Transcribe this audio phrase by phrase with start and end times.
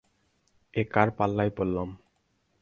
[0.73, 1.89] এ কার পাল্লায় পড়লাম!